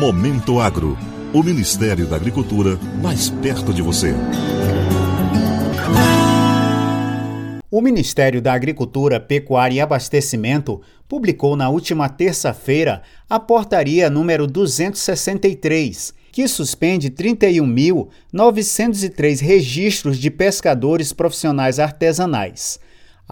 [0.00, 0.98] Momento Agro.
[1.30, 4.14] O Ministério da Agricultura mais perto de você.
[7.70, 16.14] O Ministério da Agricultura, Pecuária e Abastecimento publicou na última terça-feira a portaria número 263,
[16.32, 22.80] que suspende 31.903 registros de pescadores profissionais artesanais.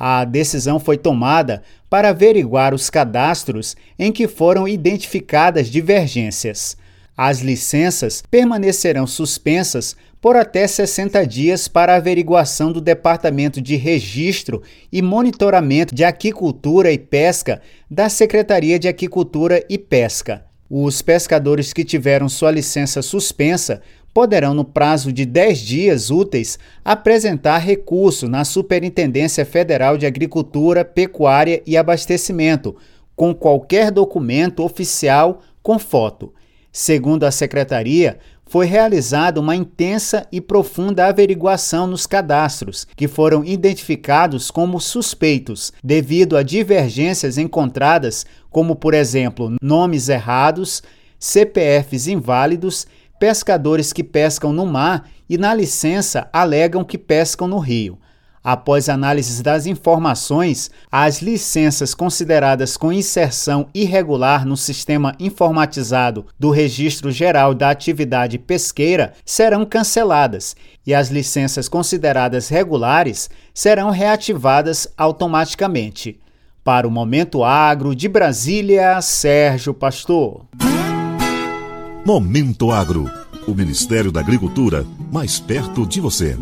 [0.01, 1.61] A decisão foi tomada
[1.91, 6.77] para averiguar os cadastros em que foram identificadas divergências.
[7.17, 15.03] As licenças permanecerão suspensas por até 60 dias para averiguação do Departamento de Registro e
[15.03, 17.61] Monitoramento de Aquicultura e Pesca
[17.91, 20.48] da Secretaria de Aquicultura e Pesca.
[20.71, 23.81] Os pescadores que tiveram sua licença suspensa
[24.13, 31.63] poderão, no prazo de 10 dias úteis, apresentar recurso na Superintendência Federal de Agricultura, Pecuária
[31.67, 32.77] e Abastecimento,
[33.17, 36.35] com qualquer documento oficial com foto.
[36.73, 44.51] Segundo a Secretaria, foi realizada uma intensa e profunda averiguação nos cadastros, que foram identificados
[44.51, 50.83] como suspeitos, devido a divergências encontradas, como, por exemplo, nomes errados,
[51.19, 52.87] CPFs inválidos
[53.19, 57.99] pescadores que pescam no mar e na licença alegam que pescam no rio.
[58.43, 67.11] Após análise das informações, as licenças consideradas com inserção irregular no sistema informatizado do Registro
[67.11, 76.19] Geral da Atividade Pesqueira serão canceladas e as licenças consideradas regulares serão reativadas automaticamente.
[76.63, 80.47] Para o Momento Agro de Brasília, Sérgio Pastor.
[82.05, 83.11] Momento Agro.
[83.47, 86.37] O Ministério da Agricultura mais perto de você.